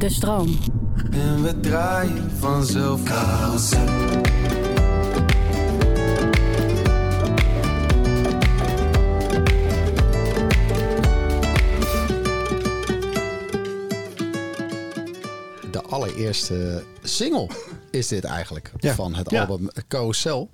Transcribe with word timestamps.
De 0.00 0.08
stroom. 0.08 0.58
En 1.12 1.42
we 1.42 1.60
draaien 1.60 2.30
vanzelf 2.38 3.02
carousel. 3.02 3.86
De 15.70 15.82
allereerste 15.88 16.84
single 17.02 17.48
is 17.90 18.08
dit 18.08 18.24
eigenlijk 18.24 18.72
Ja. 18.76 18.94
van 18.94 19.14
het 19.14 19.30
Ja. 19.30 19.40
album 19.40 19.68
Carousel. 19.88 20.50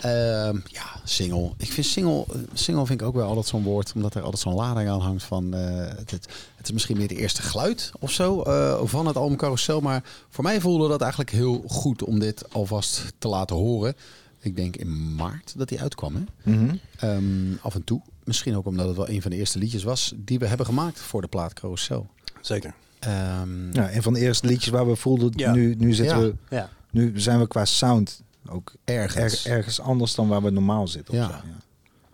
Ehm, 0.00 0.58
ja, 0.64 0.86
single. 1.04 1.52
Ik 1.56 1.72
vind 1.72 1.86
single, 1.86 2.24
single 2.54 2.86
vind 2.86 3.00
ik 3.00 3.06
ook 3.06 3.14
wel 3.14 3.26
altijd 3.28 3.46
zo'n 3.46 3.62
woord, 3.62 3.92
omdat 3.94 4.14
er 4.14 4.22
altijd 4.22 4.42
zo'n 4.42 4.54
lading 4.54 4.88
aan 4.88 5.00
hangt 5.00 5.22
van 5.22 5.54
eh, 5.54 5.60
het, 5.76 6.10
het, 6.10 6.28
het 6.56 6.66
is 6.66 6.72
misschien 6.72 6.96
meer 6.96 7.08
de 7.08 7.16
eerste 7.16 7.42
geluid 7.42 7.90
of 7.98 8.10
zo 8.10 8.42
eh, 8.42 8.80
van 8.84 9.06
het 9.06 9.16
album 9.16 9.36
Carousel. 9.36 9.80
Maar 9.80 10.04
voor 10.28 10.44
mij 10.44 10.60
voelde 10.60 10.88
dat 10.88 11.00
eigenlijk 11.00 11.30
heel 11.30 11.64
goed 11.66 12.02
om 12.04 12.18
dit 12.18 12.52
alvast 12.52 13.12
te 13.18 13.28
laten 13.28 13.56
horen. 13.56 13.94
Ik 14.40 14.56
denk 14.56 14.76
in 14.76 15.14
maart 15.14 15.54
dat 15.56 15.68
die 15.68 15.80
uitkwam. 15.80 16.14
Hè? 16.14 16.52
Mhm. 16.52 16.74
Ehm, 16.98 17.54
af 17.62 17.74
en 17.74 17.84
toe. 17.84 18.00
Misschien 18.24 18.56
ook 18.56 18.66
omdat 18.66 18.86
het 18.86 18.96
wel 18.96 19.08
een 19.08 19.22
van 19.22 19.30
de 19.30 19.36
eerste 19.36 19.58
liedjes 19.58 19.82
was 19.82 20.12
die 20.16 20.38
we 20.38 20.46
hebben 20.46 20.66
gemaakt 20.66 20.98
voor 21.00 21.20
de 21.20 21.28
plaat 21.28 21.52
Carousel. 21.52 22.06
Zeker. 22.40 22.74
Ehm, 22.98 23.72
Ja, 23.72 23.92
een 23.94 24.02
van 24.02 24.12
de 24.12 24.20
eerste 24.20 24.46
liedjes 24.46 24.68
waar 24.72 24.88
we 24.88 24.96
voelden, 24.96 25.32
Ja. 25.36 25.52
nu, 25.52 25.74
nu, 25.78 25.92
zitten 25.94 26.18
Ja. 26.18 26.22
we, 26.22 26.34
Ja. 26.50 26.68
nu 26.90 27.20
zijn 27.20 27.38
we 27.38 27.46
qua 27.46 27.64
sound 27.64 28.22
ook 28.50 28.72
Ergens. 28.84 29.44
er- 29.44 29.52
ergens 29.52 29.80
anders 29.80 30.14
dan 30.14 30.28
waar 30.28 30.42
we 30.42 30.50
normaal 30.50 30.88
zitten. 30.88 31.14
of 31.14 31.20
Ja. 31.20 31.26
zo, 31.26 31.46
ja. 31.46 31.56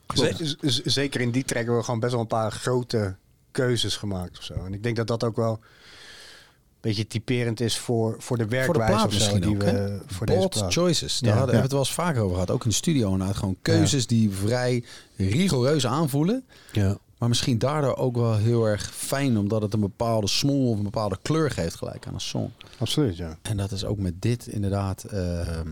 Klopt. 0.07 0.57
Zeker 0.85 1.21
in 1.21 1.31
die 1.31 1.45
track 1.45 1.57
hebben 1.59 1.77
we 1.79 1.85
gewoon 1.85 2.01
best 2.01 2.13
wel 2.13 2.21
een 2.21 2.27
paar 2.27 2.53
grote 2.53 3.15
keuzes 3.51 3.97
gemaakt 3.97 4.39
of 4.39 4.45
zo. 4.45 4.55
En 4.65 4.75
ik 4.75 4.83
denk 4.83 4.97
dat 4.97 5.07
dat 5.07 5.25
ook 5.25 5.37
wel 5.37 5.53
een 5.53 6.91
beetje 6.91 7.07
typerend 7.07 7.61
is 7.61 7.79
voor, 7.79 8.17
voor 8.19 8.39
de 8.39 8.47
werkwijze 8.47 8.95
of 8.95 9.01
zo 9.01 9.07
misschien 9.09 9.41
die 9.41 9.51
ook, 9.55 9.63
we 9.63 9.67
hè? 9.69 9.99
voor 10.07 10.27
deze 10.27 10.49
plaat. 10.49 10.73
choices. 10.73 11.19
Daar 11.19 11.31
Ja. 11.33 11.37
hadden 11.37 11.55
we 11.57 11.63
het 11.63 11.71
wel 11.71 11.81
eens 11.81 11.93
vaker 11.93 12.21
over 12.23 12.33
gehad. 12.35 12.51
Ook 12.51 12.63
in 12.65 12.69
de 12.69 12.75
studio 12.75 13.13
inderdaad. 13.13 13.37
Gewoon 13.37 13.57
keuzes 13.63 14.07
die 14.07 14.31
vrij 14.31 14.85
rigoureus 15.17 15.87
aanvoelen. 15.87 16.45
Ja. 16.73 16.99
Maar 17.19 17.29
misschien 17.29 17.59
daardoor 17.59 17.97
ook 17.97 18.17
wel 18.17 18.37
heel 18.37 18.65
erg 18.69 18.91
fijn. 18.95 19.39
Omdat 19.39 19.63
het 19.63 19.75
een 19.75 19.81
bepaalde 19.81 20.29
smoel 20.29 20.71
of 20.71 20.77
een 20.77 20.83
bepaalde 20.83 21.19
kleur 21.23 21.51
geeft 21.51 21.75
gelijk 21.75 22.07
aan 22.07 22.15
een 22.15 22.21
song. 22.21 22.51
Absoluut, 22.79 23.17
ja. 23.17 23.39
En 23.43 23.57
dat 23.57 23.71
is 23.73 23.85
ook 23.85 23.99
met 23.99 24.23
dit 24.23 24.47
inderdaad. 24.47 25.05
ehm, 25.05 25.69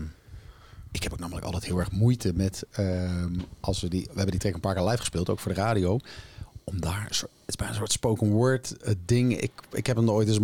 ik 0.93 1.03
heb 1.03 1.13
ook 1.13 1.19
namelijk 1.19 1.45
altijd 1.45 1.65
heel 1.65 1.79
erg 1.79 1.91
moeite 1.91 2.31
met. 2.35 2.63
ehm, 2.71 3.33
als 3.59 3.81
we 3.81 3.87
die. 3.87 4.01
We 4.01 4.07
hebben 4.13 4.31
die 4.31 4.39
track 4.39 4.53
een 4.53 4.59
paar 4.59 4.75
keer 4.75 4.83
live 4.83 4.97
gespeeld, 4.97 5.29
ook 5.29 5.39
voor 5.39 5.53
de 5.53 5.59
radio. 5.61 5.99
Om 6.63 6.81
daar. 6.81 7.05
Het 7.09 7.27
is 7.45 7.55
bijna 7.55 7.71
een 7.73 7.79
soort 7.79 7.91
spoken 7.91 8.29
word 8.29 8.77
eh, 8.77 8.93
ding. 9.05 9.41
Ik, 9.41 9.51
ik 9.71 9.87
heb 9.87 9.95
hem 9.95 10.07
er 10.07 10.13
ooit 10.13 10.27
eens 10.27 10.39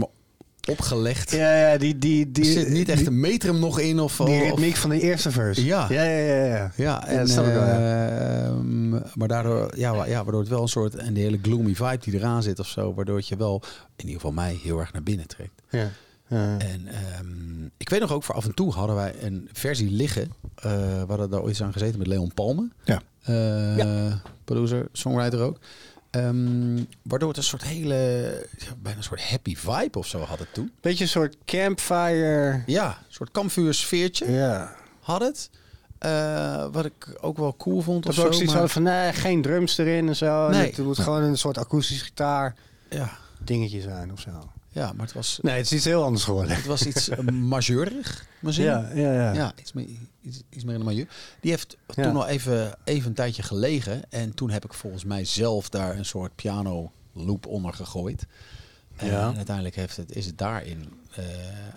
opgelegd. 0.70 1.32
Ja, 1.32 1.56
ja, 1.72 1.78
die, 1.78 1.98
die, 1.98 2.32
die, 2.32 2.46
er 2.46 2.52
zit 2.52 2.70
niet 2.70 2.90
echt 2.90 3.08
een 3.08 3.20
metrum 3.20 3.60
nog 3.60 3.80
in. 3.80 4.00
Of, 4.00 4.16
die 4.18 4.40
ritmiek 4.44 4.76
van 4.76 4.90
de 4.90 5.00
eerste 5.00 5.32
verse. 5.32 5.66
Ja. 5.66 5.88
Ja, 5.90 6.04
ja, 6.04 6.34
ja. 6.34 6.46
ja. 6.46 6.72
Ja, 6.76 7.08
en, 7.08 7.36
wel, 7.36 7.46
ja. 7.46 8.44
ehm, 8.46 8.90
maar 8.90 9.28
daardoor, 9.28 9.72
ja, 9.78 10.06
ja, 10.06 10.24
waardoor 10.24 10.40
het 10.40 10.50
wel 10.50 10.62
een 10.62 10.68
soort, 10.68 10.96
en 10.96 11.14
die 11.14 11.24
hele 11.24 11.40
gloomy 11.42 11.76
vibe 11.76 11.98
die 12.00 12.14
eraan 12.14 12.44
zit 12.44 12.60
of 12.60 12.68
zo, 12.68 12.94
waardoor 12.94 13.18
het 13.18 13.28
je 13.28 13.36
wel, 13.36 13.62
in 13.96 14.06
ieder 14.06 14.16
geval 14.16 14.32
mij, 14.32 14.60
heel 14.64 14.80
erg 14.80 14.94
naar 14.94 15.04
binnen 15.04 15.28
trekt. 15.28 15.62
ja. 15.70 15.90
Ja. 16.30 16.58
En 16.58 16.88
ehm, 16.88 17.66
ik 17.78 17.90
weet 17.90 18.00
nog 18.00 18.12
ook, 18.12 18.24
voor 18.24 18.36
af 18.36 18.46
en 18.46 18.54
toe 18.54 18.74
hadden 18.74 18.96
wij 18.96 19.16
een 19.24 19.50
versie 19.54 19.92
liggen, 19.92 20.32
eh 20.56 20.72
we 21.02 21.06
hadden 21.08 21.30
daar 21.30 21.40
ooit 21.40 21.50
eens 21.50 21.64
aan 21.64 21.72
gezeten 21.74 21.98
met 22.00 22.08
Leon 22.08 22.34
Palme, 22.34 22.70
Ja. 22.84 23.02
Eh, 23.22 24.14
producer, 24.46 24.88
songwriter 24.92 25.40
ook. 25.42 25.58
Ehm, 26.10 26.84
waardoor 27.02 27.28
het 27.30 27.38
een 27.38 27.44
soort 27.44 27.64
hele, 27.64 27.96
ja, 28.58 28.68
bijna 28.82 28.98
een 28.98 29.04
soort 29.04 29.30
happy 29.30 29.56
vibe 29.56 29.98
of 29.98 30.08
zo 30.08 30.20
had 30.20 30.40
het 30.40 30.54
toen. 30.54 30.72
Beetje 30.82 31.04
een 31.04 31.10
soort 31.10 31.36
campfire. 31.46 32.64
Ja, 32.66 32.88
een 32.88 32.94
soort 33.14 33.32
kampvuursfeertje 33.32 34.32
Ja. 34.32 34.76
had 35.02 35.22
het. 35.22 35.50
Eh, 35.98 36.66
wat 36.72 36.86
ik 36.86 37.18
ook 37.22 37.38
wel 37.38 37.56
cool 37.58 37.82
vond. 37.82 38.04
Dat 38.04 38.12
of 38.12 38.20
ook 38.20 38.26
zo, 38.26 38.32
zoiets 38.32 38.54
maar- 38.54 38.68
van, 38.70 38.84
nee, 38.84 39.14
geen 39.14 39.42
drums 39.42 39.78
erin 39.78 40.08
en 40.08 40.16
zo. 40.16 40.50
Nee. 40.50 40.66
Het 40.70 40.78
moet 40.78 41.00
gewoon 41.00 41.22
een 41.24 41.38
soort 41.38 41.58
akoestisch 41.58 42.02
gitaar 42.02 42.56
Ja, 42.90 43.18
dingetje 43.44 43.82
zijn 43.82 44.12
of 44.12 44.20
zo. 44.20 44.52
Ja, 44.72 44.94
maar 44.94 45.06
het 45.06 45.16
was, 45.16 45.40
Nee, 45.42 45.56
het 45.58 45.66
is 45.66 45.72
iets 45.72 45.86
heel 45.86 46.04
anders 46.04 46.24
geworden. 46.24 46.56
het 46.56 46.66
was 46.66 46.86
iets 46.86 47.10
uh, 47.10 47.18
majeurig 47.20 48.26
misschien. 48.40 48.66
Ja, 48.66 48.90
ja, 48.94 49.14
ja. 49.14 49.34
Ja, 49.34 49.52
iets 49.60 49.74
meer, 49.74 49.88
iets, 50.22 50.42
iets 50.50 50.64
meer 50.64 50.74
in 50.74 50.80
de 50.80 50.86
majeur. 50.86 51.08
Die 51.42 51.52
heeft 51.52 51.78
Ja. 51.96 52.04
toen 52.04 52.16
al 52.16 52.28
even, 52.28 52.76
even 52.84 53.08
een 53.10 53.16
tijdje 53.16 53.44
gelegen. 53.44 54.12
En 54.12 54.34
toen 54.34 54.50
heb 54.50 54.66
ik 54.66 54.74
volgens 54.74 55.04
mij 55.04 55.26
zelf 55.26 55.70
daar 55.70 55.98
een 55.98 56.06
soort 56.06 56.36
piano 56.36 56.92
loop 57.14 57.46
onder 57.46 57.74
gegooid. 57.74 58.26
En 58.96 59.08
Ja. 59.08 59.34
uiteindelijk 59.36 59.76
heeft 59.76 59.98
het, 59.98 60.16
is 60.16 60.26
het 60.26 60.38
daarin. 60.38 60.94
eh, 61.16 61.26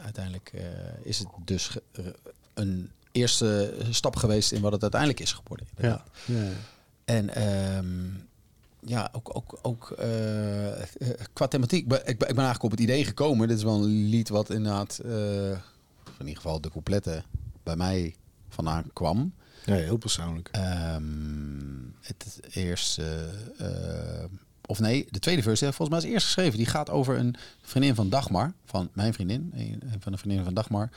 uiteindelijk 0.04 0.50
eh, 0.54 0.62
is 1.02 1.18
het 1.18 1.28
dus 1.44 1.68
ge- 1.68 1.82
eh, 1.92 2.04
een 2.54 2.90
eerste 3.12 3.74
stap 3.90 4.16
geweest 4.16 4.52
in 4.52 4.60
wat 4.60 4.72
het 4.72 4.82
uiteindelijk 4.82 5.20
is 5.20 5.32
geworden. 5.32 5.66
Ja. 5.78 6.04
ja. 6.24 6.48
En 7.04 7.34
ehm, 7.34 7.86
ja, 8.86 9.08
ook, 9.12 9.36
ook, 9.36 9.58
ook 9.62 9.90
eh, 9.90 10.82
qua 11.32 11.46
thematiek. 11.48 11.82
Ik, 11.82 11.88
ben- 11.88 12.06
ik 12.06 12.18
ben 12.18 12.26
eigenlijk 12.28 12.62
op 12.62 12.70
het 12.70 12.80
idee 12.80 13.04
gekomen. 13.04 13.48
Dit 13.48 13.56
is 13.56 13.62
wel 13.62 13.74
een 13.82 14.08
lied 14.08 14.28
wat 14.28 14.50
inderdaad, 14.50 14.98
eh, 15.04 15.50
in 15.50 16.26
ieder 16.28 16.36
geval 16.36 16.60
de 16.60 16.70
coupletten, 16.70 17.24
bij 17.62 17.76
mij 17.76 18.14
vandaan 18.48 18.84
kwam. 18.92 19.34
Ja, 19.64 19.74
heel 19.74 19.96
persoonlijk. 19.96 20.48
Ehm, 20.52 21.02
het 22.00 22.40
eerste, 22.50 23.28
of 24.66 24.80
nee, 24.80 25.06
de 25.10 25.18
tweede 25.18 25.42
verse, 25.42 25.72
volgens 25.72 25.88
mij 25.88 25.98
is 25.98 26.14
eerst 26.14 26.26
geschreven. 26.26 26.56
Die 26.56 26.66
gaat 26.66 26.90
over 26.90 27.18
een 27.18 27.34
vriendin 27.62 27.94
van 27.94 28.08
Dagmar, 28.08 28.52
van 28.64 28.88
mijn 28.92 29.14
vriendin, 29.14 29.50
een 29.54 29.82
een 29.92 30.00
van 30.00 30.12
de 30.12 30.18
vriendinnen 30.18 30.44
van 30.44 30.54
Dagmar. 30.54 30.90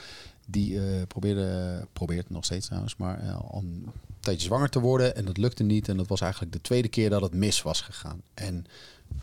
Die 0.46 0.80
eh, 0.80 1.02
probeerde, 1.08 1.88
probeert 1.94 2.30
nog 2.30 2.46
steeds 2.46 2.66
trouwens, 2.66 2.96
maar 2.96 3.20
eh, 3.20 3.36
al 3.36 3.60
een 3.60 3.86
tijdje 4.20 4.46
zwanger 4.46 4.70
te 4.70 4.80
worden. 4.80 5.16
En 5.16 5.26
dat 5.26 5.38
lukte 5.38 5.64
niet. 5.64 5.88
En 5.90 5.98
dat 5.98 6.08
was 6.08 6.22
eigenlijk 6.22 6.54
de 6.54 6.62
tweede 6.62 6.88
keer 6.88 7.10
dat 7.10 7.22
het 7.22 7.34
mis 7.34 7.62
was 7.62 7.82
gegaan. 7.82 8.22
En 8.34 8.66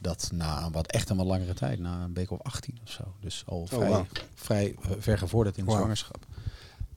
dat 0.00 0.30
na 0.32 0.64
een 0.64 0.72
wat 0.72 0.86
echt 0.86 1.10
een 1.10 1.16
wat 1.16 1.26
langere 1.26 1.54
tijd, 1.54 1.78
na 1.78 2.04
een 2.04 2.14
week 2.14 2.30
of 2.30 2.42
18 2.42 2.78
of 2.84 2.90
zo. 2.90 3.14
Dus 3.20 3.42
al 3.46 3.66
vrij, 3.66 3.88
wauw. 3.88 4.06
vrij 4.34 4.74
eh, 4.82 4.90
ver 4.98 5.18
gevorderd 5.18 5.58
in 5.58 5.64
de 5.64 5.70
zwangerschap. 5.70 6.26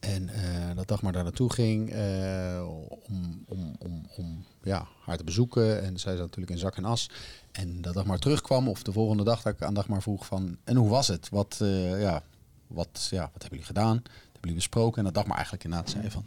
En 0.06 0.30
eh, 0.30 0.76
dat 0.76 0.88
Dagmar 0.88 1.12
daar 1.12 1.24
naartoe 1.24 1.54
ging 1.54 1.92
eh, 1.92 2.68
om, 3.08 3.44
om, 3.48 3.76
om, 3.80 4.06
om 4.18 4.46
ja, 4.64 4.88
haar 5.02 5.18
te 5.18 5.24
bezoeken. 5.24 5.84
En 5.84 6.00
zij 6.00 6.12
zat 6.16 6.22
natuurlijk 6.26 6.52
in 6.52 6.58
zak 6.58 6.76
en 6.78 6.86
as. 6.86 7.10
En 7.52 7.82
dat 7.82 7.94
Dagmar 7.94 8.20
terugkwam, 8.20 8.68
of 8.70 8.84
de 8.84 8.92
volgende 8.92 9.24
dag 9.24 9.42
dat 9.42 9.54
ik 9.54 9.62
aan 9.62 9.74
Dagmar 9.74 10.02
vroeg 10.02 10.26
van... 10.26 10.58
En 10.64 10.76
hoe 10.76 10.90
was 10.90 11.08
het? 11.08 11.30
Wat, 11.30 11.58
eh, 11.62 12.02
ja, 12.02 12.24
wat, 12.68 13.08
ja, 13.12 13.22
wat 13.22 13.42
hebben 13.42 13.50
jullie 13.50 13.66
gedaan? 13.66 13.96
Wat 13.96 14.12
hebben 14.12 14.40
jullie 14.42 14.56
besproken? 14.56 14.98
En 14.98 15.04
dat 15.04 15.14
Dagmar 15.14 15.36
eigenlijk 15.36 15.64
inderdaad 15.66 15.90
zei 15.90 16.10
van... 16.12 16.24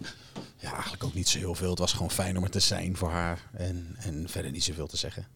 Ja, 0.57 0.73
eigenlijk 0.73 1.05
ook 1.05 1.15
niet 1.15 1.29
zo 1.29 1.39
heel 1.39 1.55
veel. 1.55 1.71
Het 1.71 1.79
was 1.79 1.93
gewoon 1.93 2.11
fijn 2.11 2.37
om 2.37 2.43
er 2.45 2.51
te 2.51 2.61
zijn 2.61 2.97
voor 2.97 3.11
haar. 3.11 3.51
En, 3.53 3.95
en 3.99 4.29
verder 4.29 4.51
niet 4.51 4.65
zoveel 4.65 4.87
te 4.87 4.97
zeggen. 4.97 5.27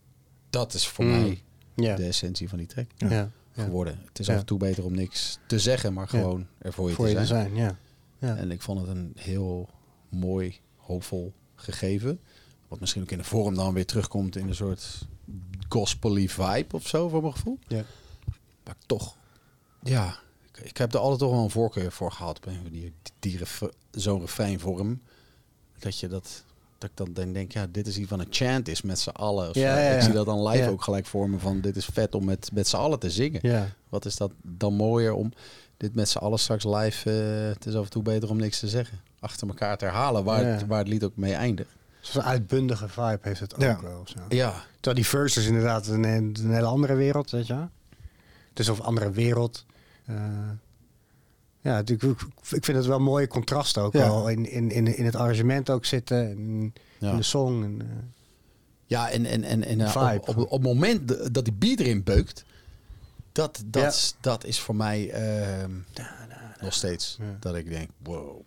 Dat 0.51 0.75
is 0.75 0.87
voor 0.89 1.05
Mm. 1.05 1.11
mij 1.11 1.43
Ja. 1.75 1.97
de 1.97 2.05
essentie 2.07 2.49
van 2.49 2.59
die 2.59 2.67
track 2.67 2.87
Ja. 2.97 3.09
Ja. 3.11 3.31
geworden. 3.65 4.01
Het 4.09 4.19
is 4.19 4.27
Ja. 4.27 4.33
af 4.35 4.41
en 4.41 4.47
toe 4.47 4.59
beter 4.59 4.85
om 4.85 4.95
niks 4.95 5.39
te 5.47 5.59
zeggen, 5.59 5.93
maar 5.93 6.09
gewoon 6.09 6.47
er 6.59 6.73
voor 6.73 6.89
je 6.89 6.95
Voor 6.95 7.05
te 7.07 7.11
je 7.11 7.27
zijn. 7.27 7.45
te 7.45 7.55
zijn, 7.55 7.65
ja. 7.67 7.77
Ja. 8.23 8.37
En 8.37 8.51
ik 8.51 8.63
vond 8.63 8.81
het 8.81 8.89
een 8.89 9.13
heel 9.19 9.69
mooi, 10.09 10.59
hoopvol 10.77 11.33
gegeven. 11.55 12.21
Wat 12.69 12.81
misschien 12.81 13.03
ook 13.03 13.11
in 13.11 13.19
de 13.19 13.25
vorm 13.25 13.55
dan 13.55 13.75
weer 13.75 13.87
terugkomt 13.87 14.37
in 14.37 14.49
een 14.49 14.55
soort 14.55 15.07
gospely 15.69 16.29
vibe 16.29 16.75
of 16.77 16.89
zo, 16.89 17.09
voor 17.09 17.21
mijn 17.21 17.33
gevoel. 17.33 17.59
Ja. 17.69 17.85
Maar 18.65 18.75
toch, 18.87 19.17
ja, 19.83 20.17
ik, 20.53 20.65
ik 20.65 20.77
heb 20.77 20.93
er 20.93 20.99
altijd 21.01 21.19
toch 21.19 21.31
wel 21.31 21.43
een 21.45 21.51
voorkeur 21.51 21.93
voor 21.93 22.13
gehad. 22.13 22.41
Bij 22.41 22.61
die, 22.71 22.93
die 23.19 23.37
ref- 23.39 23.69
zo'n 23.91 24.21
refreinvorm. 24.21 25.01
Dat 25.79 25.99
je 25.99 26.09
dat, 26.09 26.45
dat 26.79 26.91
ik 26.91 26.97
dan 26.97 27.13
denk, 27.13 27.35
denk, 27.35 27.53
ja, 27.53 27.67
dit 27.71 27.87
is 27.87 27.99
iets 27.99 28.09
van 28.09 28.21
een 28.21 28.27
chant 28.31 28.69
is 28.69 28.83
met 28.83 28.99
z'n 28.99 29.09
allen. 29.11 29.49
Ja, 29.53 29.79
ja, 29.79 29.89
ja. 29.91 29.97
Ik 29.97 30.03
zie 30.03 30.13
dat 30.13 30.27
dan 30.27 30.47
live 30.49 30.69
ook 30.71 30.83
gelijk 30.83 31.07
voor 31.07 31.31
me 31.31 31.39
van, 31.39 31.61
dit 31.61 31.77
is 31.77 31.85
vet 31.85 32.15
om 32.15 32.25
met, 32.25 32.51
met 32.53 32.69
z'n 32.69 32.77
allen 32.77 32.99
te 32.99 33.11
zingen. 33.11 33.41
ja. 33.43 33.69
Wat 33.89 34.05
is 34.05 34.17
dat 34.17 34.33
dan 34.43 34.75
mooier 34.75 35.15
om 35.15 35.33
dit 35.83 35.95
met 35.95 36.09
z'n 36.09 36.19
allen 36.19 36.39
straks 36.39 36.65
live... 36.65 37.11
eh, 37.11 37.49
het 37.55 37.67
is 37.67 37.75
af 37.75 37.85
en 37.85 37.91
toe 37.91 38.03
beter 38.03 38.31
om 38.31 38.37
niks 38.37 38.59
te 38.59 38.69
zeggen. 38.69 39.01
Achter 39.21 39.49
elkaar 39.49 39.79
te 39.79 39.85
herhalen 39.85 40.25
waar, 40.25 40.45
het, 40.45 40.67
waar 40.67 40.79
het 40.79 40.89
lied 40.89 41.05
ook 41.05 41.17
mee 41.17 41.33
eindigt. 41.35 41.71
Zo'n 42.01 42.23
uitbundige 42.23 42.89
vibe 42.89 43.19
heeft 43.21 43.41
het 43.41 43.55
ook 43.55 43.61
Ja. 43.61 43.79
wel. 43.83 44.01
of 44.01 44.09
Zo. 44.09 44.19
Ja, 44.29 44.51
Terwijl 44.75 44.95
die 44.97 45.05
first 45.05 45.37
is 45.37 45.47
inderdaad 45.47 45.87
een, 45.87 46.05
een 46.05 46.37
hele 46.53 46.67
andere 46.67 46.95
wereld, 46.95 47.31
weet 47.31 47.47
je. 47.47 47.55
Het 48.49 48.59
is 48.59 48.69
een 48.69 48.81
andere 48.81 49.11
wereld. 49.11 49.65
Eh, 50.07 50.15
ja, 51.61 51.73
natuurlijk, 51.75 52.21
ik, 52.21 52.27
ik 52.51 52.65
vind 52.65 52.77
het 52.77 52.87
wel 52.87 52.97
een 52.97 53.03
mooie 53.03 53.27
contrast 53.29 53.79
ook 53.79 53.93
Ja. 53.93 53.99
wel 54.09 54.29
in, 54.29 54.51
in, 54.51 54.71
in, 54.71 54.97
in 54.97 55.05
het 55.05 55.17
arrangement 55.17 55.71
ook 55.71 55.85
zitten. 55.85 56.17
Ja. 56.99 57.11
in 57.11 57.17
de 57.17 57.23
song. 57.23 57.63
En, 57.65 57.81
eh, 57.81 57.87
ja 58.87 59.11
en, 59.11 59.27
en, 59.27 59.45
en, 59.45 59.65
en 59.65 59.91
Vibe. 59.91 60.21
op, 60.21 60.29
op, 60.29 60.37
op 60.39 60.51
het 60.51 60.63
moment 60.63 61.35
dat 61.35 61.45
die 61.45 61.55
beat 61.55 61.79
erin 61.79 62.03
beukt... 62.03 62.45
Dat, 63.33 63.63
dat, 63.67 64.15
dat 64.21 64.45
is 64.45 64.61
voor 64.61 64.77
mij 64.77 65.11
ehm, 65.11 65.71
nog 66.61 66.73
steeds 66.75 67.17
Ja. 67.21 67.37
dat 67.41 67.55
ik 67.55 67.69
denk... 67.69 67.91
Wow. 67.99 68.41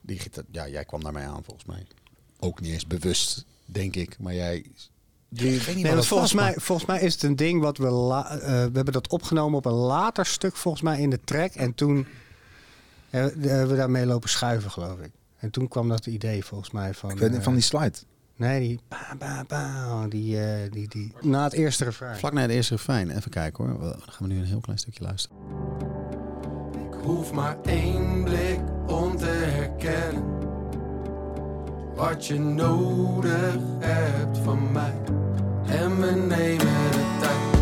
Die 0.00 0.18
gitaar, 0.18 0.44
ja, 0.50 0.68
jij 0.68 0.84
kwam 0.84 1.02
naar 1.02 1.12
mij 1.12 1.26
aan 1.26 1.44
volgens 1.44 1.64
mij. 1.66 1.86
Ook 2.38 2.60
niet 2.60 2.72
eens 2.72 2.86
bewust, 2.86 3.44
denk 3.64 3.96
ik. 3.96 4.18
Maar 4.18 4.34
jij 4.34 4.64
Die, 5.28 5.54
Ik 5.54 5.62
weet 5.62 5.74
niet 5.74 5.84
Nee, 5.84 5.92
volgens, 5.92 6.10
was, 6.10 6.32
mij, 6.32 6.44
maar- 6.50 6.60
volgens 6.62 6.88
mij 6.88 7.00
is 7.00 7.12
het 7.12 7.22
een 7.22 7.36
ding 7.36 7.60
wat 7.60 7.78
we... 7.78 7.88
la- 7.90 8.30
eh, 8.30 8.40
we 8.40 8.50
hebben 8.72 8.92
dat 8.92 9.08
opgenomen 9.08 9.58
op 9.58 9.64
een 9.64 9.72
later 9.72 10.26
stuk 10.26 10.56
volgens 10.56 10.82
mij 10.82 11.00
in 11.00 11.10
de 11.10 11.20
track. 11.24 11.52
En 11.54 11.74
toen 11.74 12.06
hebben 13.10 13.68
we 13.68 13.76
daarmee 13.76 14.06
lopen 14.06 14.28
schuiven, 14.28 14.70
geloof 14.70 14.98
ik. 14.98 15.10
En 15.38 15.50
toen 15.50 15.68
kwam 15.68 15.88
dat 15.88 16.06
idee 16.06 16.44
volgens 16.44 16.70
mij 16.70 16.94
van... 16.94 17.10
ik 17.10 17.18
weet 17.18 17.28
niet 17.30 17.38
eh, 17.38 17.44
van 17.44 17.54
die 17.54 17.62
slide. 17.62 17.98
Nee, 18.38 18.60
die... 18.60 18.78
Ba, 18.88 19.14
ba, 19.18 19.44
ba, 19.48 20.06
die, 20.08 20.40
eh, 20.40 20.70
die, 20.70 20.88
die 20.88 21.12
na 21.20 21.44
het 21.44 21.52
eerste 21.52 21.84
refrein. 21.84 22.16
Vlak 22.16 22.32
na 22.32 22.40
het 22.40 22.50
eerste 22.50 22.74
refrein. 22.74 23.10
Even 23.10 23.30
kijken 23.30 23.64
hoor. 23.64 23.80
Dan 23.80 24.00
gaan 24.00 24.28
we 24.28 24.34
nu 24.34 24.38
een 24.38 24.46
heel 24.46 24.60
klein 24.60 24.78
stukje 24.78 25.04
luisteren. 25.04 25.36
Ik 26.72 27.04
hoef 27.04 27.32
maar 27.32 27.56
één 27.62 28.24
blik 28.24 28.60
om 28.86 29.16
te 29.16 29.26
herkennen 29.26 30.22
wat 31.94 32.26
je 32.26 32.38
nodig 32.38 33.56
hebt 33.78 34.38
van 34.38 34.72
mij. 34.72 34.94
En 35.66 36.00
we 36.00 36.10
nemen 36.10 36.90
de 36.90 37.16
tijd. 37.20 37.57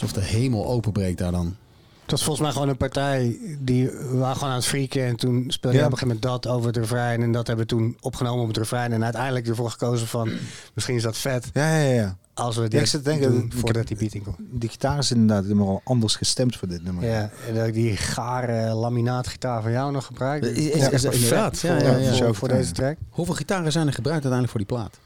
Alsof 0.00 0.12
de 0.12 0.24
hemel 0.24 0.66
openbreekt 0.66 1.18
daar 1.18 1.32
dan. 1.32 1.56
Het 2.02 2.10
was 2.10 2.22
volgens 2.26 2.44
mij 2.44 2.52
gewoon 2.54 2.68
een 2.68 2.76
partij 2.76 3.38
die 3.60 3.86
we 3.86 4.16
waren 4.16 4.34
gewoon 4.36 4.50
aan 4.50 4.56
het 4.56 4.66
freaken. 4.66 5.04
En 5.04 5.16
toen 5.16 5.44
speelde 5.48 5.76
je 5.76 5.82
Ja. 5.82 5.88
op 5.88 5.92
een 5.92 5.98
gegeven 5.98 6.20
moment 6.22 6.42
dat 6.42 6.52
over 6.54 6.66
het 6.66 6.76
refrein. 6.76 7.22
En 7.22 7.32
dat 7.32 7.46
hebben 7.46 7.66
we 7.66 7.74
toen 7.74 7.96
opgenomen 8.00 8.40
op 8.42 8.48
het 8.48 8.56
refrein. 8.56 8.92
En 8.92 9.04
uiteindelijk 9.04 9.46
ervoor 9.48 9.70
gekozen 9.70 10.06
van... 10.06 10.30
misschien 10.74 10.96
is 10.96 11.02
dat 11.02 11.16
vet 11.16 11.50
Ja, 11.52 11.76
ja, 11.78 11.92
ja. 11.92 12.16
als 12.34 12.56
we 12.56 12.62
Ja, 12.62 12.68
dit 12.68 12.80
ik 12.80 12.86
zit 12.86 13.04
te 13.04 13.10
denken, 13.10 13.50
voordat 13.54 13.86
die 13.86 13.96
beating 13.96 14.24
komt. 14.24 14.36
Die 14.50 14.68
gitaar 14.68 14.98
is 14.98 15.10
inderdaad 15.10 15.42
helemaal 15.42 15.80
anders 15.84 16.16
gestemd 16.16 16.56
voor 16.56 16.68
dit 16.68 16.84
nummer. 16.84 17.04
Ja, 17.04 17.30
en 17.48 17.54
dat 17.54 17.66
ik 17.66 17.74
die 17.74 17.96
gare 17.96 18.74
laminaatgitaar 18.74 19.62
van 19.62 19.70
jou 19.72 19.92
nog 19.92 20.06
gebruik. 20.06 20.44
Is- 20.44 20.56
is- 20.68 20.80
Dat 20.80 20.92
is- 20.92 21.28
ja, 21.28 21.50
voor, 21.52 21.68
ja, 21.70 21.96
ja. 21.96 22.12
voor, 22.14 22.34
voor 22.34 22.48
deze 22.48 22.72
track. 22.72 22.96
Hoeveel 23.10 23.34
gitaren 23.34 23.72
zijn 23.72 23.86
er 23.86 23.92
gebruikt 23.92 24.24
uiteindelijk 24.24 24.50
voor 24.50 24.76
die 24.78 24.88
plaat? 24.88 24.98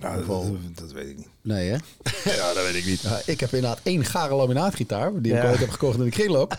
Nou, 0.00 0.26
dat, 0.26 0.76
dat 0.76 0.92
weet 0.92 1.08
ik 1.08 1.16
niet. 1.16 1.28
Nee, 1.42 1.68
hè? 1.70 1.76
Ja, 2.36 2.52
dat 2.54 2.64
weet 2.64 2.74
ik 2.74 2.86
niet. 2.86 3.00
Ja, 3.00 3.20
ik 3.26 3.40
heb 3.40 3.52
inderdaad 3.52 3.80
één 3.82 4.04
gare 4.04 4.34
laminaatgitaar. 4.34 5.22
Die 5.22 5.32
ik 5.32 5.42
Ja. 5.42 5.48
ooit 5.50 5.58
heb 5.58 5.70
gekocht 5.70 5.98
in 5.98 6.04
de 6.04 6.10
kringloop. 6.10 6.56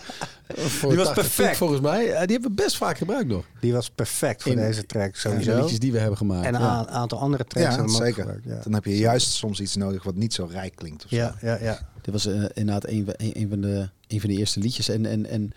Die 0.88 0.96
was 0.96 1.06
80 1.06 1.14
perfect. 1.14 1.56
volgens 1.56 1.80
mij. 1.80 2.04
Ja, 2.06 2.20
Die 2.26 2.32
hebben 2.32 2.56
we 2.56 2.62
best 2.62 2.76
vaak 2.76 2.98
gebruikt 2.98 3.28
nog. 3.28 3.44
Die 3.60 3.72
was 3.72 3.90
perfect 3.90 4.42
voor 4.42 4.52
In- 4.52 4.58
deze 4.58 4.86
track 4.86 5.12
De 5.12 5.18
sowieso. 5.18 5.60
liedjes 5.60 5.78
die 5.78 5.92
we 5.92 5.98
hebben 5.98 6.16
gemaakt. 6.16 6.46
en 6.46 6.54
een 6.54 6.60
ja. 6.60 6.86
aantal 6.86 7.18
andere 7.18 7.44
tracks. 7.44 7.74
Ja, 7.76 7.88
zeker. 7.88 8.40
Dan 8.62 8.72
heb 8.74 8.84
je 8.84 8.96
juist 8.96 9.32
soms 9.32 9.60
iets 9.60 9.76
nodig 9.76 10.02
wat 10.02 10.14
niet 10.14 10.34
zo 10.34 10.48
rijk 10.50 10.74
klinkt. 10.74 11.04
Of 11.04 11.10
zo. 11.10 11.16
Ja, 11.16 11.34
ja, 11.42 11.58
ja. 11.60 11.88
Dit 12.00 12.12
was 12.12 12.26
eh, 12.26 12.42
inderdaad 12.54 12.86
een 12.88 13.46
van 13.50 13.60
de, 13.60 13.88
een 14.08 14.20
van 14.20 14.28
de 14.30 14.36
eerste 14.36 14.60
liedjes. 14.60 14.88
En, 14.88 15.06
en, 15.06 15.26
en 15.26 15.52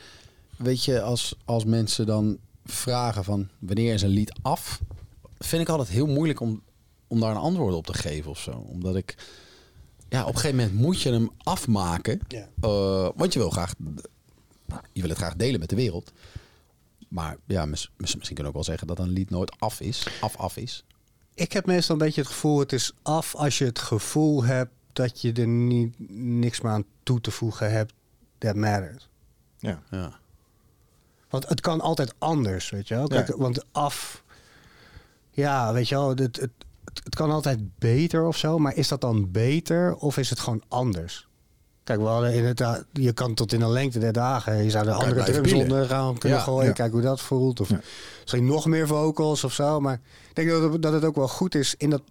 weet 0.57 0.83
je, 0.85 1.01
als, 1.01 1.35
als 1.45 1.65
mensen 1.65 2.05
dan 2.05 2.37
vragen 2.65 3.23
van 3.23 3.47
wanneer 3.59 3.93
is 3.93 4.01
een 4.01 4.09
lied 4.09 4.33
af, 4.41 4.79
vind 5.39 5.61
ik 5.61 5.69
altijd 5.69 5.89
heel 5.89 6.07
moeilijk 6.07 6.39
om, 6.39 6.61
om 7.13 7.19
daar 7.19 7.31
een 7.31 7.37
antwoord 7.41 7.73
op 7.73 7.85
te 7.85 7.93
geven 7.93 8.31
of 8.31 8.39
zo. 8.39 8.51
Omdat 8.51 8.95
ik, 8.95 9.15
ja, 10.09 10.21
op 10.21 10.27
een 10.27 10.35
gegeven 10.35 10.57
moment 10.57 10.75
moet 10.75 11.01
je 11.01 11.11
hem 11.11 11.29
afmaken. 11.37 12.19
Ja. 12.27 12.47
Eh, 12.61 13.09
want 13.15 13.33
je 13.33 13.39
wil 13.39 13.49
graag, 13.49 13.73
je 14.93 15.01
wil 15.01 15.09
het 15.09 15.17
graag 15.17 15.35
delen 15.35 15.59
met 15.59 15.69
de 15.69 15.75
wereld. 15.75 16.11
Maar 17.07 17.37
ja, 17.45 17.65
mis- 17.65 17.91
mis- 17.97 18.15
misschien 18.15 18.35
kunnen 18.35 18.53
we 18.53 18.59
ook 18.59 18.65
wel 18.65 18.75
zeggen 18.75 18.87
dat 18.87 18.99
een 18.99 19.09
lied 19.13 19.29
nooit 19.29 19.59
af 19.59 19.79
is. 19.81 20.07
Af, 20.21 20.35
af 20.37 20.57
is. 20.57 20.83
Ik 21.33 21.53
heb 21.53 21.65
meestal 21.65 21.95
een 21.95 22.05
beetje 22.05 22.21
het 22.21 22.29
gevoel, 22.29 22.59
het 22.59 22.73
is 22.73 22.93
af 23.01 23.35
als 23.35 23.57
je 23.57 23.65
het 23.65 23.79
gevoel 23.79 24.43
hebt 24.43 24.71
dat 24.93 25.21
je 25.21 25.33
er 25.33 25.47
niet, 25.47 25.93
niks 26.19 26.61
meer 26.61 26.71
aan 26.71 26.85
toe 27.03 27.21
te 27.21 27.31
voegen 27.31 27.71
hebt. 27.71 27.93
That 28.37 28.55
matters. 28.55 29.09
Ja. 29.57 29.81
Ja. 29.91 30.19
Want 31.29 31.49
het 31.49 31.61
kan 31.61 31.81
altijd 31.81 32.13
anders, 32.17 32.69
weet 32.69 32.87
je 32.87 32.95
wel. 32.95 33.07
Kijk, 33.07 33.27
Ja. 33.27 33.37
Want 33.37 33.65
af, 33.71 34.23
ja, 35.31 35.73
weet 35.73 35.87
je 35.89 35.95
wel, 35.95 36.09
het, 36.09 36.19
het, 36.39 36.49
het, 37.03 37.15
kan 37.15 37.31
altijd 37.31 37.59
beter 37.79 38.25
of 38.25 38.37
zo. 38.37 38.57
Maar 38.57 38.75
is 38.75 38.87
dat 38.87 39.01
dan 39.01 39.31
beter 39.31 39.95
of 39.95 40.17
is 40.17 40.29
het 40.29 40.39
gewoon 40.39 40.63
anders? 40.67 41.27
Kijk, 41.83 41.99
we 41.99 42.05
hadden 42.05 42.33
inderdaad, 42.33 42.85
je 42.93 43.13
kan 43.13 43.33
tot 43.33 43.53
in 43.53 43.59
de 43.59 43.67
lengte 43.67 43.99
der 43.99 44.13
dagen, 44.13 44.63
je 44.63 44.69
zou 44.69 44.87
er 44.87 44.93
andere 44.93 45.23
drums 45.23 45.53
onder 45.53 45.85
gaan 45.85 46.17
kunnen 46.17 46.37
Ja, 46.37 46.43
gooien. 46.43 46.65
ja. 46.67 46.71
Kijk 46.73 46.91
hoe 46.91 47.01
dat 47.01 47.21
voelt. 47.21 47.59
Of 47.59 47.69
Ja. 47.69 47.79
misschien 48.21 48.45
nog 48.45 48.65
meer 48.65 48.87
vocals 48.87 49.43
of 49.43 49.53
zo. 49.53 49.79
Maar 49.79 49.99
ik 50.29 50.35
denk 50.35 50.49
dat 50.49 50.71
het, 50.73 50.81
dat 50.81 50.93
het 50.93 51.03
ook 51.05 51.15
wel 51.15 51.27
goed 51.27 51.55
is 51.55 51.75
in 51.77 51.89
dat, 51.89 52.01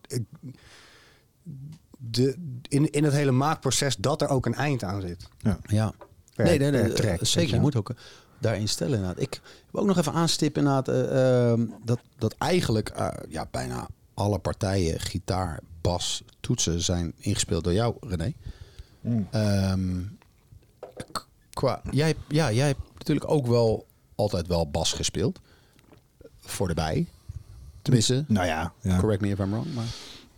de, 1.98 2.36
in, 2.68 2.90
in 2.90 3.04
het 3.04 3.12
hele 3.12 3.30
maakproces 3.30 3.96
dat 3.96 4.22
er 4.22 4.28
ook 4.28 4.46
een 4.46 4.54
eind 4.54 4.84
aan 4.84 5.00
zit. 5.00 5.28
Ja. 5.66 5.92
Per- 6.34 6.44
nee, 6.44 6.58
nee, 6.58 6.70
nee, 6.70 6.92
track, 6.92 7.20
eh, 7.20 7.26
zeker. 7.26 7.54
je 7.54 7.60
moet 7.60 7.76
ook 7.76 7.90
eh, 7.90 7.96
daarin 8.38 8.68
stellen 8.68 8.94
inderdaad. 8.98 9.20
Ik 9.22 9.40
wil 9.70 9.80
ook 9.80 9.86
nog 9.86 9.98
even 9.98 10.12
aanstippen 10.12 10.62
inderdaad, 10.62 10.88
eh, 10.88 11.50
ehm, 11.50 11.66
dat, 11.84 11.98
dat 12.18 12.34
eigenlijk 12.38 12.92
ja, 13.28 13.46
bijna 13.50 13.88
alle 14.22 14.38
partijen, 14.38 15.00
gitaar, 15.00 15.60
bas, 15.80 16.22
toetsen 16.40 16.82
zijn 16.82 17.12
ingespeeld 17.16 17.64
door 17.64 17.72
jou, 17.72 17.94
René. 18.00 18.32
Mm. 19.00 19.28
Ehm, 19.30 20.00
qua, 21.52 21.82
jij, 21.90 22.14
ja, 22.28 22.52
jij 22.52 22.66
hebt 22.66 22.80
natuurlijk 22.98 23.30
ook 23.30 23.46
wel 23.46 23.86
altijd 24.14 24.46
wel 24.46 24.70
bas 24.70 24.92
gespeeld. 24.92 25.40
Voor 26.40 26.68
de 26.68 26.74
bij. 26.74 27.06
Tenminste, 27.82 28.24
Nou 28.28 28.46
ja, 28.46 28.72
ja. 28.80 28.98
correct 28.98 29.20
me 29.20 29.28
if 29.28 29.38
I'm 29.38 29.50
wrong. 29.50 29.74
Maar 29.74 29.84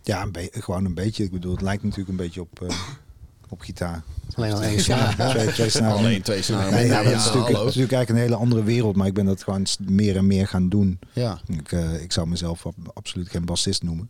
ja 0.03 0.21
een 0.21 0.49
gewoon 0.51 0.85
een 0.85 0.93
beetje. 0.93 1.23
Ik 1.23 1.31
bedoel, 1.31 1.51
het 1.51 1.61
lijkt 1.61 1.83
natuurlijk 1.83 2.09
een 2.09 2.15
beetje 2.15 2.41
op, 2.41 2.61
eh, 2.61 2.69
op 3.51 3.61
gitaar. 3.61 4.03
Alleen 4.35 4.53
al 4.53 4.61
één 4.63 4.79
snaar. 4.81 5.15
Twee, 5.29 5.47
twee 5.51 5.69
snaren. 5.69 5.97
Alleen 5.97 6.21
twee 6.21 6.41
snaren 6.41 6.73
Nee, 6.73 6.85
ja, 6.85 7.03
dat 7.03 7.11
ja, 7.11 7.17
is, 7.17 7.25
natuurlijk, 7.25 7.45
hallo. 7.45 7.59
dat 7.59 7.69
is 7.69 7.75
natuurlijk 7.75 7.91
eigenlijk 7.91 8.09
een 8.09 8.29
hele 8.31 8.35
andere 8.43 8.63
wereld. 8.63 8.95
Maar 8.95 9.07
ik 9.07 9.13
ben 9.13 9.25
dat 9.25 9.43
gewoon 9.43 9.65
meer 9.85 10.17
en 10.17 10.27
meer 10.27 10.47
gaan 10.47 10.69
doen. 10.69 10.99
ja. 11.13 11.39
Ik, 11.47 11.71
eh, 11.71 12.01
ik 12.01 12.11
zou 12.11 12.27
mezelf 12.27 12.65
ab- 12.65 12.91
absoluut 12.93 13.29
geen 13.29 13.45
bassist 13.45 13.83
noemen. 13.83 14.09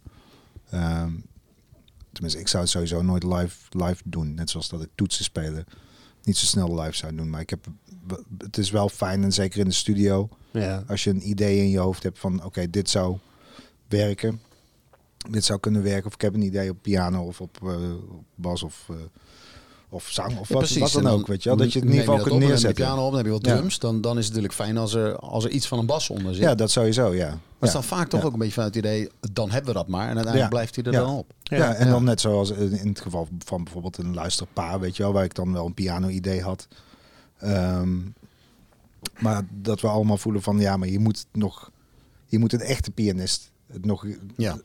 Ehm, 0.70 1.12
tenminste, 2.12 2.40
ik 2.40 2.48
zou 2.48 2.64
het 2.64 2.72
sowieso 2.72 3.02
nooit 3.02 3.24
live, 3.24 3.56
live 3.70 4.02
doen. 4.06 4.34
Net 4.34 4.50
zoals 4.50 4.70
dat 4.70 4.82
ik 4.82 4.90
toetsen 4.96 5.24
spelen 5.24 5.66
niet 6.24 6.38
zo 6.38 6.46
snel 6.46 6.80
live 6.82 6.96
zou 6.96 7.16
doen. 7.16 7.30
Maar 7.30 7.42
ik 7.42 7.50
heb, 7.50 7.66
het 8.38 8.58
is 8.58 8.70
wel 8.72 8.90
fijn 8.90 9.24
en 9.24 9.32
zeker 9.34 9.60
in 9.60 9.66
de 9.68 9.74
studio. 9.74 10.30
Ja. 10.52 10.84
Als 10.88 11.04
je 11.04 11.10
een 11.10 11.30
idee 11.30 11.58
in 11.58 11.70
je 11.70 11.78
hoofd 11.80 12.04
hebt 12.04 12.20
van 12.20 12.44
oké, 12.44 12.70
dit 12.70 12.90
zou 12.90 13.18
werken. 13.88 14.42
Dit 15.30 15.46
zou 15.46 15.60
kunnen 15.60 15.84
werken. 15.84 16.06
Of 16.06 16.14
ik 16.14 16.22
heb 16.22 16.34
een 16.34 16.42
idee 16.42 16.70
op 16.70 16.78
piano 16.82 17.24
of 17.24 17.42
op, 17.42 17.58
eh, 17.64 17.70
op 18.10 18.24
bas 18.36 18.64
of, 18.64 18.86
eh, 18.90 18.96
of 19.90 20.08
zang 20.10 20.38
of 20.40 20.50
Ja, 20.50 20.56
wat, 20.80 20.92
dan 20.92 21.08
ook. 21.08 21.28
Weet 21.28 21.44
je 21.44 21.50
wel? 21.50 21.58
Dat 21.58 21.74
je 21.74 21.80
het 21.80 21.88
in 21.88 21.94
ieder 21.94 22.06
geval 22.06 22.24
kunt 22.24 22.34
op, 22.36 22.40
dan 22.40 22.50
heb 22.50 22.58
je 22.60 22.64
neerzetten. 22.64 22.86
piano 22.86 23.02
op, 23.06 23.08
dan 23.10 23.18
heb 23.18 23.26
je 23.26 23.32
wat 23.32 23.46
Ja. 23.46 23.56
drums. 23.56 23.80
Dan, 23.80 24.02
dan 24.02 24.18
is 24.18 24.26
het 24.26 24.34
natuurlijk 24.34 24.54
fijn 24.54 24.78
als 24.78 24.94
er, 24.94 25.16
als 25.20 25.44
er 25.44 25.50
iets 25.50 25.68
van 25.68 25.80
een 25.80 25.86
bas 25.86 26.10
onder 26.10 26.34
zit. 26.34 26.44
Ja, 26.44 26.56
dat 26.56 26.72
sowieso, 26.72 27.14
ja. 27.14 27.26
Maar 27.28 27.34
het 27.34 27.42
ja. 27.60 27.68
is 27.68 27.74
dan 27.74 27.84
vaak 27.84 28.10
toch 28.10 28.20
Ja. 28.20 28.26
ook 28.26 28.34
een 28.34 28.40
beetje 28.40 28.54
vanuit 28.54 28.76
het 28.76 28.86
idee, 28.86 29.10
dan 29.34 29.50
hebben 29.52 29.74
we 29.74 29.78
dat 29.80 29.88
maar. 29.88 30.00
En 30.10 30.16
uiteindelijk 30.16 30.44
Ja. 30.44 30.50
blijft 30.50 30.76
hij 30.76 30.84
er 30.84 30.92
Ja. 30.92 31.00
dan 31.00 31.16
op. 31.16 31.34
Ja, 31.44 31.74
en 31.74 31.86
Ja. 31.86 31.92
dan 31.92 32.04
net 32.04 32.22
zoals 32.22 32.50
in 32.52 32.72
in 32.80 32.88
het 32.88 33.00
geval 33.02 33.28
van 33.46 33.64
bijvoorbeeld 33.64 33.98
een 33.98 34.14
luisterpaar, 34.14 34.80
weet 34.80 34.98
je 34.98 35.04
wel, 35.04 35.14
waar 35.14 35.24
ik 35.24 35.34
dan 35.36 35.54
wel 35.54 35.66
een 35.66 35.74
piano-idee 35.74 36.42
had. 36.42 36.68
Ehm, 37.38 37.98
maar 39.20 39.46
dat 39.62 39.82
we 39.82 39.88
allemaal 39.88 40.18
voelen 40.18 40.42
van, 40.42 40.60
ja, 40.60 40.78
maar 40.78 40.88
je 40.88 41.00
moet 41.00 41.26
nog, 41.32 41.72
je 42.26 42.40
moet 42.40 42.54
een 42.54 42.60
echte 42.62 42.92
pianist 42.92 43.52
het 43.72 43.86
nog, 43.86 44.06
Ja. 44.38 44.58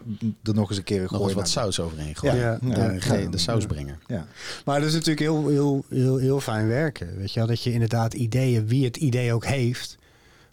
er 0.42 0.54
nog 0.54 0.68
eens 0.68 0.78
een 0.78 0.84
keer 0.84 1.00
Nog 1.00 1.10
gooien. 1.10 1.36
wat 1.36 1.48
saus 1.48 1.80
overheen 1.80 2.16
gooien. 2.16 2.36
Ja. 2.36 2.58
De, 2.60 2.68
Ja. 2.68 3.16
de, 3.16 3.28
de 3.28 3.38
sausbrenger. 3.38 3.98
Ja. 4.06 4.26
Maar 4.64 4.78
dat 4.78 4.88
is 4.88 4.94
natuurlijk 4.94 5.20
heel, 5.20 5.48
heel, 5.48 5.84
heel, 5.88 6.16
heel 6.16 6.40
fijn 6.40 6.66
werken. 6.68 7.16
Weet 7.16 7.32
je 7.32 7.38
wel? 7.38 7.48
Dat 7.48 7.62
je 7.62 7.72
inderdaad 7.72 8.14
ideeën, 8.14 8.66
wie 8.66 8.84
het 8.84 8.96
idee 8.96 9.32
ook 9.32 9.44
heeft. 9.44 9.98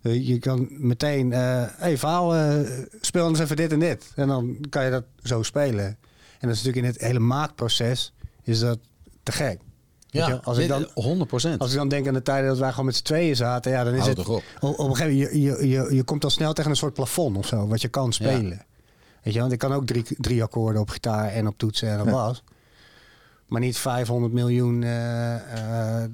eh, 0.01 0.27
Je 0.27 0.39
kan 0.39 0.67
meteen, 0.69 1.33
eh 1.33 1.63
hey 1.77 1.97
verhaal, 1.97 2.35
eh, 2.35 2.59
speel 3.01 3.27
eens 3.27 3.39
even 3.39 3.55
dit 3.55 3.71
en 3.71 3.79
dit. 3.79 4.11
En 4.15 4.27
dan 4.27 4.57
kan 4.69 4.85
je 4.85 4.91
dat 4.91 5.03
zo 5.23 5.43
spelen. 5.43 5.85
En 5.85 6.47
dat 6.47 6.51
is 6.57 6.63
natuurlijk 6.63 6.77
in 6.85 6.91
het 6.91 7.01
hele 7.01 7.19
maakproces 7.19 8.13
is 8.43 8.59
dat 8.59 8.79
te 9.23 9.31
gek. 9.31 9.59
Wel? 10.09 10.39
als, 10.43 10.57
ik 10.57 10.67
dan, 10.67 10.87
100 10.93 11.29
procent. 11.29 11.59
als 11.59 11.71
ik 11.71 11.77
dan 11.77 11.87
denk 11.87 12.07
aan 12.07 12.13
de 12.13 12.21
tijden 12.21 12.47
dat 12.47 12.57
wij 12.57 12.69
gewoon 12.69 12.85
met 12.85 12.95
z'n 12.95 13.03
tweeën 13.03 13.35
zaten, 13.35 13.71
ja, 13.71 13.83
dan 13.83 13.93
is 13.93 13.99
Houd 13.99 14.17
het 14.17 14.27
op. 14.27 14.43
op, 14.59 14.79
een 14.79 14.95
gegeven 14.95 15.13
moment, 15.13 15.31
je, 15.31 15.67
je, 15.67 15.67
je, 15.67 15.95
je 15.95 16.03
komt 16.03 16.23
al 16.23 16.29
snel 16.29 16.53
tegen 16.53 16.71
een 16.71 16.77
soort 16.77 16.93
plafond 16.93 17.37
of 17.37 17.47
zo, 17.47 17.67
wat 17.67 17.81
je 17.81 17.87
kan 17.87 18.13
spelen. 18.13 18.65
Weet 19.23 19.33
je, 19.33 19.39
want 19.39 19.51
ik 19.51 19.59
kan 19.59 19.73
ook 19.73 19.85
drie, 19.85 20.03
drie 20.17 20.43
akkoorden 20.43 20.81
op 20.81 20.89
gitaar 20.89 21.29
en 21.29 21.47
op 21.47 21.57
toetsen 21.57 21.89
en 21.89 21.99
op 21.99 22.05
Ja. 22.05 22.11
bas. 22.25 22.43
Maar 23.47 23.61
niet 23.61 23.77
500 23.77 24.33
miljoen 24.33 24.83
eh, 24.83 26.03
eh, 26.03 26.09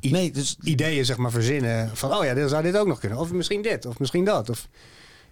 Nee, 0.00 0.32
dus 0.32 0.56
ideeën 0.62 1.04
zeg 1.04 1.16
maar 1.16 1.30
verzinnen. 1.30 1.90
Van, 1.96 2.14
oh 2.14 2.24
ja, 2.24 2.34
dan 2.34 2.48
zou 2.48 2.62
dit 2.62 2.76
ook 2.76 2.86
nog 2.86 2.98
kunnen. 2.98 3.18
Of 3.18 3.32
misschien 3.32 3.62
dit, 3.62 3.86
of 3.86 3.98
misschien 3.98 4.24
dat. 4.24 4.50
Of, 4.50 4.68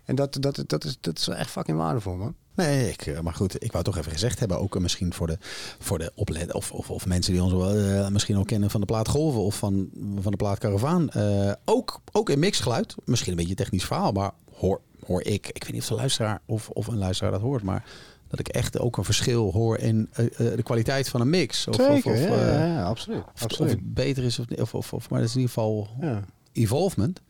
en 0.05 0.15
dat, 0.15 0.37
dat, 0.41 0.65
dat, 0.67 0.85
is, 0.85 0.97
dat 1.01 1.19
is 1.19 1.29
echt 1.29 1.51
fucking 1.51 1.79
waardevol, 1.79 2.17
man. 2.17 2.35
Nee, 2.55 2.89
ik, 2.91 3.07
eh, 3.07 3.21
maar 3.21 3.35
goed, 3.35 3.65
ik 3.65 3.73
wou 3.73 3.85
toch 3.85 3.97
even 3.99 4.13
gezegd 4.13 4.39
hebben, 4.39 4.59
ook 4.61 4.75
eh, 4.77 4.83
misschien 4.83 5.13
voor 5.15 5.27
de, 5.27 5.37
voor 5.79 5.99
de 5.99 6.13
oplet 6.15 6.53
of, 6.53 6.73
of, 6.73 6.91
of 6.91 7.07
mensen 7.07 7.33
die 7.33 7.43
ons 7.43 7.53
wel, 7.53 7.75
eh, 7.77 8.09
misschien 8.09 8.37
al 8.37 8.45
kennen 8.45 8.71
van 8.71 8.81
de 8.81 8.87
plaat 8.87 9.09
Golven 9.09 9.41
of 9.41 9.57
van, 9.57 9.91
van 10.21 10.31
de 10.31 10.37
plaat 10.37 10.59
Caravaan. 10.59 11.11
Eh, 11.11 11.53
ook, 11.65 12.01
ook 12.13 12.31
in 12.31 12.39
mixgeluid, 12.39 12.95
misschien 13.05 13.31
een 13.31 13.39
beetje 13.39 13.55
technisch 13.55 13.85
verhaal, 13.85 14.13
maar 14.13 14.31
hoor, 14.55 14.81
hoor 15.07 15.23
ik, 15.23 15.49
ik 15.49 15.63
weet 15.65 15.73
niet 15.73 15.83
of 15.83 15.89
de 15.89 15.95
luisteraar 15.95 16.41
of, 16.47 16.69
of 16.69 16.87
een 16.87 16.99
luisteraar 16.99 17.33
dat 17.33 17.41
hoort, 17.41 17.63
maar 17.63 17.85
dat 18.29 18.39
ik 18.41 18.49
echt 18.49 18.79
ook 18.79 18.97
een 18.97 19.05
verschil 19.05 19.53
hoor 19.53 19.79
in 19.79 20.09
de 20.37 20.63
kwaliteit 20.63 21.09
van 21.09 21.21
een 21.21 21.31
mix. 21.31 21.67
Of, 21.67 21.79
of, 21.79 22.07
of, 22.07 22.13
eh, 22.15 22.29
ja, 22.59 22.85
absoluut. 22.85 23.23
of, 23.43 23.61
of 23.61 23.69
het 23.69 23.95
beter 23.95 24.25
is 24.25 24.39
of, 24.39 24.47
of, 24.59 24.75
of, 24.75 24.93
of 24.93 25.11
maar 25.11 25.19
dat 25.21 25.29
is 25.29 25.35
in 25.35 25.41
ieder 25.41 25.55
geval 25.55 25.89
Ja. 26.01 26.25
evolvement. 26.53 27.21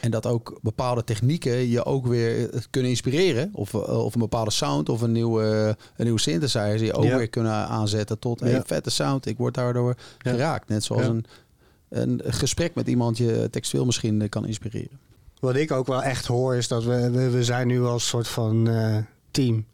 En 0.00 0.10
dat 0.10 0.26
ook 0.26 0.58
bepaalde 0.62 1.04
technieken 1.04 1.68
je 1.68 1.84
ook 1.84 2.06
weer 2.06 2.50
eh, 2.50 2.60
kunnen 2.70 2.90
inspireren. 2.90 3.50
Of, 3.52 3.74
eh, 3.74 4.04
of 4.04 4.14
een 4.14 4.20
bepaalde 4.20 4.50
sound 4.50 4.88
of 4.88 5.00
een 5.00 5.12
nieuwe, 5.12 5.76
een 5.96 6.04
nieuwe 6.04 6.20
synthesizer. 6.20 6.84
Je 6.84 6.92
ook 6.92 7.04
Ja. 7.04 7.16
weer 7.16 7.28
kunnen 7.28 7.52
aanzetten 7.52 8.18
tot 8.18 8.40
Ja. 8.44 8.62
vette 8.66 8.90
sound. 8.90 9.26
Ik 9.26 9.36
word 9.38 9.54
daardoor 9.54 9.94
Ja. 10.18 10.30
geraakt. 10.30 10.68
Net 10.68 10.84
zoals 10.84 11.06
een, 11.06 11.24
een 11.88 12.20
gesprek 12.24 12.74
met 12.74 12.88
iemand 12.88 13.16
je 13.18 13.48
textueel 13.50 13.84
misschien 13.84 14.22
eh, 14.22 14.28
kan 14.28 14.46
inspireren. 14.46 14.98
Wat 15.40 15.56
ik 15.56 15.70
ook 15.70 15.86
wel 15.86 16.02
echt 16.02 16.26
hoor 16.26 16.54
is 16.56 16.68
dat 16.68 16.84
we, 16.84 17.10
we, 17.10 17.30
we 17.30 17.44
zijn 17.44 17.66
nu 17.66 17.82
als 17.82 18.08
soort 18.08 18.28
van 18.28 18.68
eh, 18.68 18.96
team. 19.30 19.66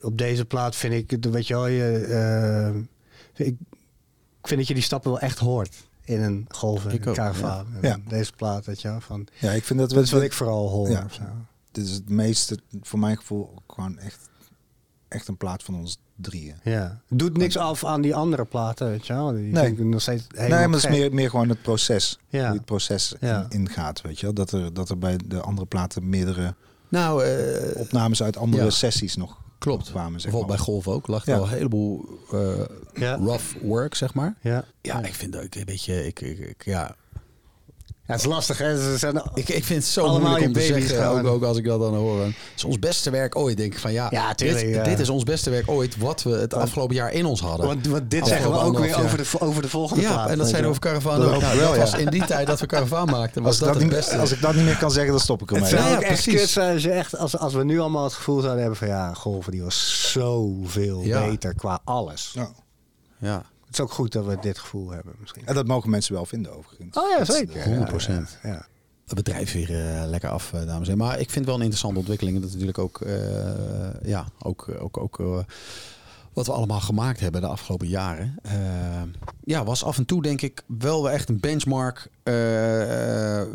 Op 0.00 0.18
deze 0.18 0.44
plaat 0.44 0.76
vind 0.76 1.12
ik, 1.12 1.24
weet 1.30 1.46
je 1.46 1.54
wel, 1.54 1.66
je, 1.66 2.84
ik, 3.36 3.46
ik 4.40 4.48
vind 4.48 4.58
dat 4.58 4.68
je 4.68 4.74
die 4.74 4.82
stappen 4.82 5.10
wel 5.10 5.20
echt 5.20 5.38
hoort 5.38 5.76
in 6.04 6.22
een 6.22 6.44
golven 6.48 6.92
Ik 6.92 7.06
ook, 7.06 7.16
ja. 7.16 7.64
En 7.80 8.04
Deze 8.08 8.32
plaat, 8.36 8.66
weet 8.66 8.80
je 8.82 8.88
wel, 8.88 9.00
van, 9.00 9.26
Ja, 9.40 9.50
ik 9.50 9.64
vind 9.64 9.78
dat 9.78 9.88
we 9.88 9.94
dat 9.94 10.04
is 10.04 10.10
wat 10.10 10.22
ik 10.22 10.32
vooral 10.32 10.68
hoor. 10.70 10.90
Ja. 10.90 11.02
of 11.04 11.12
zo. 11.12 11.22
Dit 11.72 11.84
is 11.86 11.92
het 11.92 12.08
meeste, 12.08 12.58
voor 12.82 12.98
mijn 12.98 13.16
gevoel, 13.16 13.54
gewoon 13.66 13.98
echt, 13.98 14.28
echt 15.08 15.28
een 15.28 15.36
plaat 15.36 15.62
van 15.62 15.74
ons 15.74 15.98
drieën. 16.16 16.54
Ja. 16.62 17.00
Doet 17.08 17.36
niks 17.36 17.56
af 17.56 17.84
aan 17.84 18.00
die 18.00 18.14
andere 18.14 18.44
platen, 18.44 18.86
weet 18.88 19.06
je 19.06 19.12
wel. 19.12 19.32
Die 19.32 19.52
Nee. 19.52 19.64
vind 19.64 19.78
ik 19.78 19.84
nog 19.84 20.00
steeds 20.00 20.22
Nee, 20.28 20.42
helemaal 20.42 20.68
maar 20.68 20.80
het 20.80 20.90
is 20.90 20.98
meer, 20.98 21.14
meer 21.14 21.30
gewoon 21.30 21.48
het 21.48 21.62
proces. 21.62 22.18
Ja. 22.28 22.46
Hoe 22.46 22.56
het 22.56 22.64
proces 22.64 23.14
Ja. 23.20 23.46
in- 23.48 23.58
ingaat, 23.60 24.00
weet 24.00 24.18
je 24.20 24.26
wel. 24.26 24.34
Dat 24.34 24.50
er, 24.52 24.74
dat 24.74 24.88
er 24.88 24.98
bij 24.98 25.16
de 25.26 25.40
andere 25.40 25.66
platen 25.66 26.08
meerdere 26.08 26.54
Nou, 26.88 27.24
eh, 27.24 27.80
opnames 27.80 28.22
uit 28.22 28.36
andere 28.36 28.64
ja. 28.64 28.70
sessies 28.70 29.16
nog 29.16 29.42
klopt. 29.64 29.90
kwamen, 29.90 30.20
zeg 30.20 30.30
Bijvoorbeeld 30.30 30.58
maar. 30.58 30.66
bij 30.66 30.74
Golf 30.82 30.88
ook. 30.96 31.06
lag 31.06 31.26
er 31.26 31.32
Ja. 31.32 31.38
al 31.38 31.44
een 31.44 31.50
heleboel 31.52 32.04
eh, 32.32 32.64
Ja. 32.94 33.14
rough 33.16 33.44
work, 33.62 33.94
zeg 33.94 34.14
maar. 34.14 34.34
Ja. 34.40 34.64
Ja, 34.82 35.02
ik 35.02 35.14
vind 35.14 35.32
dat 35.32 35.42
ik 35.42 35.54
een 35.54 35.64
beetje... 35.64 36.06
Ik, 36.06 36.20
ik, 36.20 36.38
ik- 36.38 36.64
ja, 36.64 36.96
ja, 38.06 38.12
het 38.12 38.20
is 38.20 38.26
lastig, 38.26 38.58
hè. 38.58 38.76
Ze 38.82 38.98
zijn, 38.98 39.22
Ik, 39.34 39.48
ik 39.48 39.64
vind 39.64 39.82
het 39.82 39.92
zo 39.92 40.00
Allemaal 40.00 40.20
moeilijk 40.20 40.46
om 40.46 40.52
te 40.52 40.60
zeggen, 40.60 41.06
ook, 41.08 41.26
ook 41.26 41.42
als 41.42 41.56
ik 41.56 41.64
dat 41.64 41.80
dan 41.80 41.94
hoor. 41.94 42.20
Het 42.24 42.34
is 42.56 42.64
ons 42.64 42.78
beste 42.78 43.10
werk 43.10 43.36
ooit. 43.36 43.56
Denk 43.56 43.72
ik 43.72 43.78
van 43.78 43.92
ja, 43.92 44.06
Ja, 44.10 44.34
tuurlijk, 44.34 44.64
dit, 44.66 44.74
ja. 44.74 44.82
dit 44.82 44.98
is 45.00 45.08
ons 45.08 45.22
beste 45.22 45.50
werk 45.50 45.70
ooit 45.70 45.96
wat 45.96 46.22
we 46.22 46.30
het 46.30 46.54
afgelopen 46.54 46.94
jaar 46.94 47.12
in 47.12 47.24
ons 47.26 47.40
hadden. 47.40 47.66
want, 47.66 47.86
want 47.86 48.10
dit 48.10 48.22
Afgelopen 48.22 48.44
zeggen 48.54 48.72
we 48.72 48.78
ook 48.78 48.84
weer 48.98 49.04
over 49.04 49.18
de, 49.18 49.40
over 49.40 49.62
de 49.62 49.68
volgende 49.68 50.02
ja, 50.02 50.12
plaat. 50.12 50.28
en 50.30 50.38
dat 50.38 50.48
zijn 50.48 50.62
je 50.62 50.68
over 50.68 50.80
Caravan 50.80 51.18
Dat 51.20 51.28
ook. 51.28 51.34
ook 51.34 51.40
Nou, 51.40 51.56
wel, 51.58 51.66
dat 51.66 51.74
ja. 51.76 51.80
was 51.80 51.94
in 52.00 52.10
die 52.10 52.24
tijd 52.24 52.46
dat 52.46 52.60
we 52.60 52.66
Caravan 52.66 53.08
maakten, 53.10 53.42
was 53.42 53.60
Als, 53.60 53.72
dat 53.72 53.80
het 53.80 53.88
beste. 53.90 54.16
als 54.16 54.32
ik 54.32 54.40
dat 54.40 54.54
niet 54.54 54.64
meer 54.64 54.76
kan 54.78 54.90
zeggen, 54.90 55.10
dan 55.12 55.20
stop 55.20 55.42
ik 55.42 55.48
Het 55.48 55.56
ermee. 55.56 55.70
zou 55.70 55.82
Ja, 55.82 55.94
ook 55.96 56.00
ja, 56.02 56.08
echt 56.08 56.22
precies. 56.22 56.40
kut 56.40 56.50
zijn 56.50 56.74
als, 56.74 56.84
echt, 56.84 57.16
als, 57.18 57.38
als 57.38 57.52
we 57.54 57.64
nu 57.64 57.80
allemaal 57.80 58.04
het 58.04 58.12
gevoel 58.12 58.40
zouden 58.40 58.60
hebben 58.60 58.78
van 58.78 58.88
ja, 58.88 59.14
golven 59.14 59.52
die 59.52 59.62
was 59.62 60.10
zoveel 60.12 61.00
Ja. 61.02 61.26
beter 61.28 61.54
qua 61.54 61.78
alles. 61.84 62.34
Ja. 63.18 63.42
Is 63.74 63.80
ook 63.80 63.92
goed 63.92 64.12
dat 64.12 64.24
we 64.24 64.36
dit 64.40 64.58
gevoel 64.58 64.90
hebben 64.90 65.14
misschien. 65.20 65.46
En 65.46 65.54
dat 65.54 65.66
mogen 65.66 65.90
mensen 65.90 66.14
wel 66.14 66.26
vinden, 66.26 66.56
overigens. 66.56 66.96
Oh 66.96 67.10
ja, 67.10 67.24
zeker. 67.24 67.64
100%. 67.64 68.06
Ja, 68.06 68.26
ja. 68.42 68.66
het 69.06 69.14
bedrijf 69.14 69.52
weer 69.52 69.70
eh, 69.70 70.08
lekker 70.08 70.30
af, 70.30 70.52
eh, 70.52 70.52
dames 70.52 70.68
en 70.68 70.82
heren. 70.82 70.98
Maar 70.98 71.12
ik 71.12 71.30
vind 71.30 71.34
het 71.34 71.44
wel 71.44 71.54
een 71.54 71.60
interessante 71.60 71.98
ontwikkeling. 71.98 72.36
Dat 72.36 72.46
is 72.46 72.52
natuurlijk 72.52 72.78
ook, 72.78 73.00
eh, 73.00 74.02
ja, 74.02 74.26
ook, 74.38 74.68
ook, 74.78 74.98
ook 74.98 75.20
eh, 75.20 75.38
wat 76.32 76.46
we 76.46 76.52
allemaal 76.52 76.80
gemaakt 76.80 77.20
hebben 77.20 77.40
de 77.40 77.46
afgelopen 77.46 77.88
jaren. 77.88 78.36
Ja, 79.46 79.64
was 79.64 79.84
af 79.84 79.96
en 79.98 80.04
toe 80.04 80.22
denk 80.22 80.40
ik 80.42 80.62
wel 80.66 81.02
weer 81.02 81.12
echt 81.12 81.28
een 81.28 81.40
benchmark 81.40 82.08
eh, 82.22 82.32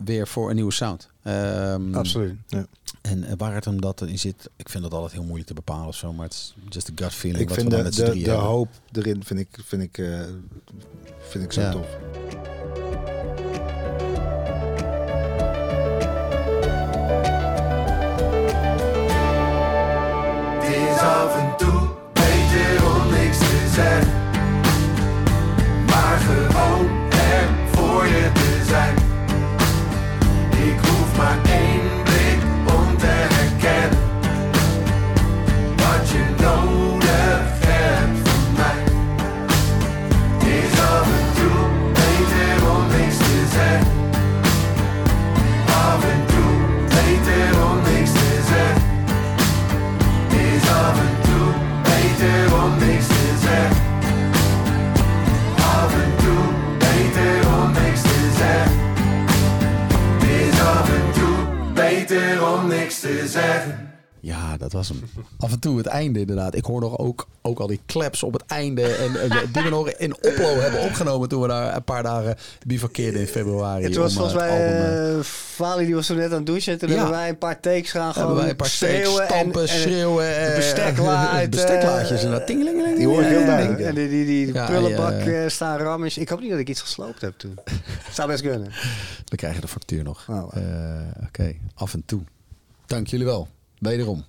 weer 0.05 0.27
voor 0.27 0.49
een 0.49 0.55
nieuwe 0.55 0.71
sound. 0.73 1.09
Ehm, 1.23 1.95
Absoluut. 1.95 2.35
En 3.01 3.23
eh, 3.23 3.33
waar 3.37 3.53
het 3.53 3.65
hem 3.65 3.81
dat 3.81 4.01
in 4.01 4.19
zit, 4.19 4.49
ik 4.55 4.69
vind 4.69 4.83
dat 4.83 4.93
altijd 4.93 5.11
heel 5.11 5.23
moeilijk 5.23 5.47
te 5.47 5.53
bepalen 5.53 5.87
of 5.87 5.95
zo. 5.95 6.13
Maar 6.13 6.25
het 6.25 6.33
is 6.33 6.55
just 6.69 6.89
a 6.89 6.91
gut 6.95 7.13
feeling. 7.13 7.41
Ik 7.41 7.47
wat 7.49 7.57
vind 7.57 7.69
we 7.69 7.75
dan 7.75 7.83
de, 7.91 7.97
met 8.03 8.13
de, 8.13 8.19
de 8.19 8.29
hebben. 8.29 8.45
hoop 8.47 8.69
erin 8.91 9.23
vind 9.23 9.39
ik, 9.39 9.57
vind 9.65 9.81
ik, 9.81 9.97
eh, 9.97 10.19
vind 11.19 11.43
ik 11.43 11.51
zo 11.51 11.61
Ja. 11.61 11.71
tof. 11.71 11.87
Het 20.61 20.75
is 20.75 20.99
af 20.99 21.35
en 21.37 21.57
toe 21.57 21.87
te 63.17 63.27
zeggen. 63.27 63.87
Ja, 64.21 64.57
dat 64.57 64.71
was 64.71 64.87
hem. 64.89 65.01
Af 65.37 65.51
en 65.51 65.59
toe 65.59 65.77
het 65.77 65.85
einde 65.85 66.19
inderdaad. 66.19 66.55
Ik 66.55 66.65
hoor 66.65 66.81
nog 66.81 66.97
ook, 66.97 67.27
ook 67.41 67.59
al 67.59 67.67
die 67.67 67.79
claps 67.85 68.23
op 68.23 68.33
het 68.33 68.43
einde. 68.47 68.81
En, 68.95 69.21
en 69.21 69.29
die 69.53 69.63
we 69.63 69.69
nog 69.69 69.89
in 69.89 70.15
Oplo 70.15 70.59
hebben 70.59 70.81
opgenomen 70.81 71.29
toen 71.29 71.41
we 71.41 71.47
daar 71.47 71.75
een 71.75 71.83
paar 71.83 72.03
dagen 72.03 72.35
bivakkeerden 72.67 73.21
in 73.21 73.27
februari. 73.27 73.83
Het 73.83 73.95
was 73.95 74.11
eh, 74.11 74.17
volgens 74.19 74.41
het 74.41 74.49
mij, 74.51 74.61
album, 74.67 74.81
eh, 74.81 75.17
eh, 75.17 75.23
Vali 75.23 75.85
die 75.85 75.95
was 75.95 76.05
zo 76.05 76.15
net 76.15 76.31
aan 76.31 76.37
het 76.37 76.45
douchen. 76.45 76.77
Toen 76.77 76.89
Ja. 76.89 76.95
hebben 76.95 77.13
wij 77.13 77.29
een 77.29 77.37
paar 77.37 77.59
takes 77.59 77.91
gaan 77.91 78.13
gewoon 78.13 78.25
hebben 78.27 78.41
wij 78.43 78.49
een 78.49 78.55
paar 78.55 78.67
schreeuwen. 78.67 79.25
stampen, 79.25 79.61
en, 79.61 79.67
en 79.67 79.79
schreeuwen. 79.79 80.25
de 80.25 80.31
eh, 80.31 80.55
bestekla 80.55 81.31
eh, 82.01 82.23
en 82.23 82.31
dat 82.31 82.47
tingelingeling. 82.47 82.97
Die 82.97 83.07
hoor 83.07 83.21
ik 83.21 83.27
heel 83.27 83.39
eh, 83.39 83.45
duidelijk. 83.47 83.79
En 83.81 83.95
die, 83.95 84.09
die, 84.09 84.25
die 84.25 84.53
Ja, 84.53 84.65
prullenbak 84.65 85.21
ja. 85.23 85.43
eh, 85.43 85.49
staan 85.49 85.77
rammen. 85.77 86.09
Ik 86.15 86.29
hoop 86.29 86.39
niet 86.39 86.49
dat 86.49 86.59
ik 86.59 86.69
iets 86.69 86.81
gesloopt 86.81 87.21
heb 87.21 87.33
toen. 87.37 87.57
Zou 88.13 88.27
best 88.27 88.41
kunnen. 88.41 88.71
We 89.25 89.35
krijgen 89.35 89.61
de 89.61 89.67
factuur 89.67 90.03
nog. 90.03 90.25
Oh, 90.29 90.39
wow. 90.41 90.57
Eh, 90.57 91.23
Oké, 91.27 91.53
af 91.75 91.93
en 91.93 92.03
toe. 92.05 92.21
Dank 92.89 93.07
jullie 93.07 93.25
wel. 93.25 93.47
Wederom. 93.79 94.25